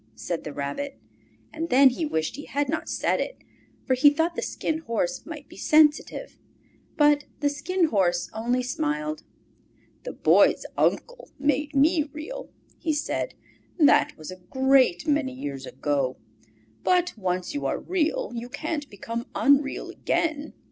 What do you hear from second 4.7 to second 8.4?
Horse might be sensitive. But the Skin Horse